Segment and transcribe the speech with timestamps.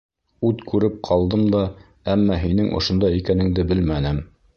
[0.47, 1.61] Ут күреп ҡалдым да...
[2.13, 4.25] әммә һинең ошонда икәнеңде белмәнем.